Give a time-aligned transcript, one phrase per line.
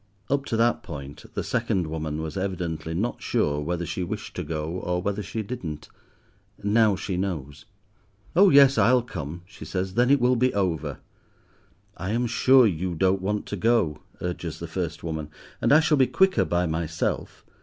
[0.31, 4.43] Up to that point the second woman was evidently not sure whether she wished to
[4.43, 5.89] go or whether she didn't.
[6.63, 7.65] Now she knows.
[8.35, 10.97] "Oh yes, I'll come," she says, "then it will be over!"
[11.95, 15.29] "I am sure you don't want to go," urges the first woman,
[15.61, 17.45] "and I shall be quicker by myself.